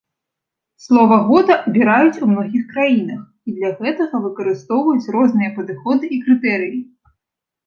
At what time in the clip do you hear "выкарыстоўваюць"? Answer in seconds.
4.25-5.11